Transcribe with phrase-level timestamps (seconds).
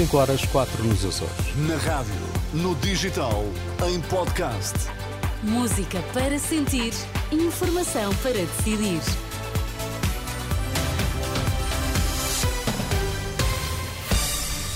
[0.00, 1.56] 5 horas 4 nos Açores.
[1.68, 2.14] Na rádio,
[2.54, 3.44] no digital,
[3.86, 4.74] em podcast.
[5.42, 6.94] Música para sentir,
[7.30, 9.02] informação para decidir.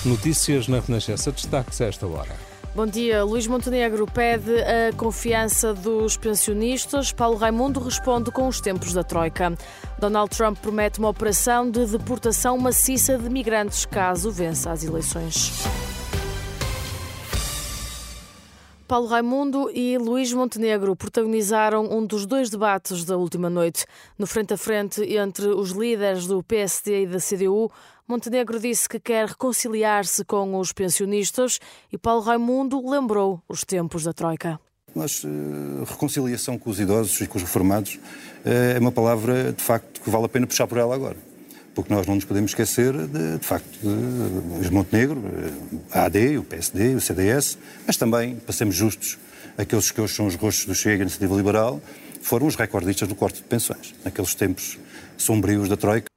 [0.05, 1.31] Notícias na Renascença.
[1.31, 2.54] Destaques a esta hora.
[2.75, 3.23] Bom dia.
[3.23, 7.13] Luís Montenegro pede a confiança dos pensionistas.
[7.13, 9.53] Paulo Raimundo responde com os tempos da Troika.
[9.97, 15.53] Donald Trump promete uma operação de deportação maciça de migrantes caso vença as eleições.
[18.87, 23.83] Paulo Raimundo e Luís Montenegro protagonizaram um dos dois debates da última noite.
[24.15, 27.71] No frente a frente entre os líderes do PSD e da CDU,
[28.07, 31.59] Montenegro disse que quer reconciliar-se com os pensionistas
[31.91, 34.59] e Paulo Raimundo lembrou os tempos da Troika.
[34.93, 39.63] Mas uh, reconciliação com os idosos e com os reformados uh, é uma palavra, de
[39.63, 41.17] facto, que vale a pena puxar por ela agora.
[41.75, 45.21] Porque nós não nos podemos esquecer, de, de facto, de, de Montenegro,
[45.91, 49.19] a AD, o PSD, o CDS, mas também, para sermos justos,
[49.57, 51.81] aqueles que hoje são os rostos do Chega e Iniciativa Liberal,
[52.21, 54.79] foram os recordistas do corte de pensões, naqueles tempos
[55.17, 56.07] sombrios da Troika.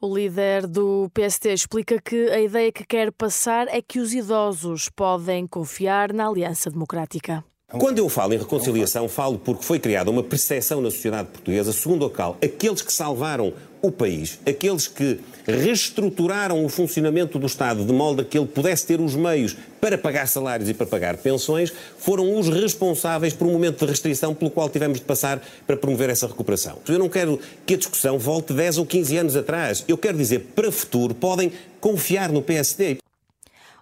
[0.00, 4.88] O líder do PST explica que a ideia que quer passar é que os idosos
[4.88, 7.44] podem confiar na Aliança Democrática.
[7.68, 12.04] Quando eu falo em reconciliação, falo porque foi criada uma percepção na sociedade portuguesa, segundo
[12.04, 17.92] a qual aqueles que salvaram o país, aqueles que reestruturaram o funcionamento do Estado de
[17.92, 21.72] modo a que ele pudesse ter os meios para pagar salários e para pagar pensões,
[21.98, 26.08] foram os responsáveis por um momento de restrição pelo qual tivemos de passar para promover
[26.08, 26.78] essa recuperação.
[26.88, 29.84] Eu não quero que a discussão volte 10 ou 15 anos atrás.
[29.88, 32.98] Eu quero dizer, para o futuro, podem confiar no PSD.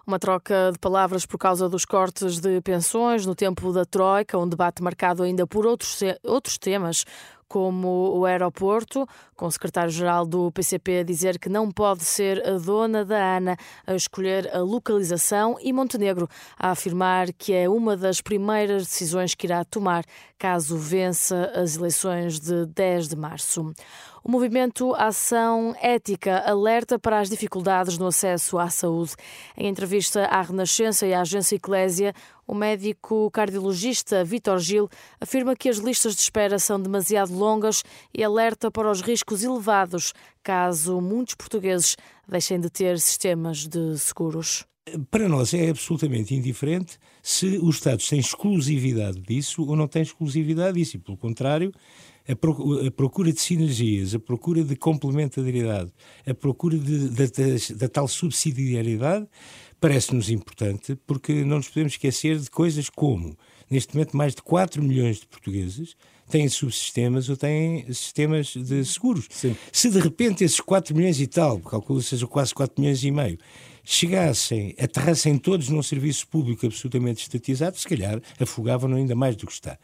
[0.05, 4.49] Uma troca de palavras por causa dos cortes de pensões no tempo da Troika, um
[4.49, 7.05] debate marcado ainda por outros, outros temas,
[7.51, 12.57] como o aeroporto, com o secretário-geral do PCP a dizer que não pode ser a
[12.57, 18.21] dona da ANA a escolher a localização e Montenegro a afirmar que é uma das
[18.21, 20.05] primeiras decisões que irá tomar
[20.39, 23.73] caso vença as eleições de 10 de março.
[24.23, 29.15] O movimento Ação Ética alerta para as dificuldades no acesso à saúde.
[29.57, 32.13] Em entrevista à Renascença e à agência Eclésia,
[32.47, 34.87] o médico cardiologista Vitor Gil
[35.19, 37.81] afirma que as listas de espera são demasiado longas
[38.13, 44.70] e alerta para os riscos elevados caso muitos portugueses deixem de ter sistemas de seguros.
[45.11, 50.79] Para nós é absolutamente indiferente se os Estados têm exclusividade disso ou não têm exclusividade
[50.79, 51.71] disso, e pelo contrário,
[52.27, 55.91] a procura de sinergias, a procura de complementariedade,
[56.25, 56.79] a procura
[57.75, 59.27] da tal subsidiariedade
[59.79, 63.37] parece-nos importante porque não nos podemos esquecer de coisas como,
[63.71, 65.95] neste momento, mais de 4 milhões de portugueses
[66.29, 69.27] têm subsistemas ou têm sistemas de seguros.
[69.29, 69.55] Sim.
[69.71, 73.37] Se de repente esses 4 milhões e tal, calculo seja quase 4 milhões e meio,
[73.83, 79.53] chegassem, aterrassem todos num serviço público absolutamente estatizado, se calhar afogavam ainda mais do que
[79.53, 79.77] está.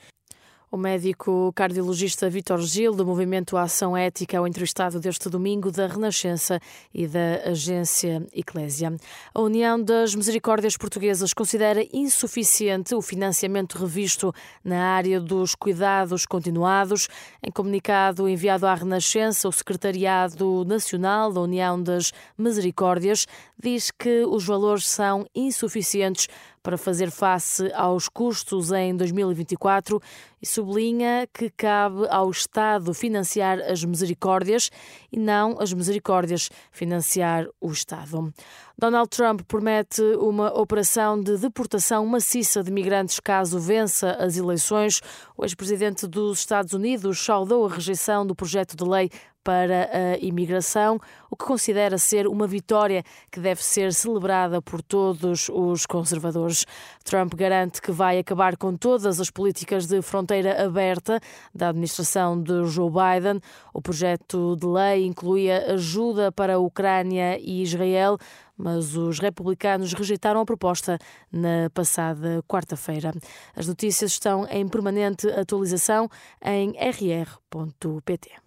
[0.70, 5.88] O médico cardiologista Vitor Gil, do Movimento Ação Ética, é o entrevistado deste domingo da
[5.88, 6.60] Renascença
[6.94, 8.94] e da agência Eclésia.
[9.34, 17.08] A União das Misericórdias Portuguesas considera insuficiente o financiamento revisto na área dos cuidados continuados.
[17.42, 23.26] Em comunicado enviado à Renascença, o Secretariado Nacional da União das Misericórdias
[23.58, 26.28] diz que os valores são insuficientes
[26.68, 30.02] para fazer face aos custos em 2024
[30.42, 34.70] e sublinha que cabe ao Estado financiar as misericórdias
[35.10, 38.34] e não as misericórdias financiar o Estado.
[38.78, 45.02] Donald Trump promete uma operação de deportação maciça de migrantes caso vença as eleições.
[45.38, 49.10] O ex-presidente dos Estados Unidos saudou a rejeição do projeto de lei
[49.44, 51.00] para a imigração,
[51.30, 56.66] o que considera ser uma vitória que deve ser celebrada por todos os conservadores.
[57.04, 61.20] Trump garante que vai acabar com todas as políticas de fronteira aberta
[61.56, 63.40] da administração de Joe Biden.
[63.74, 68.18] O projeto de lei incluía ajuda para a Ucrânia e Israel,
[68.58, 70.98] mas os republicanos rejeitaram a proposta
[71.32, 73.14] na passada quarta-feira.
[73.56, 76.10] As notícias estão em permanente atualização
[76.42, 78.47] em rr.pt.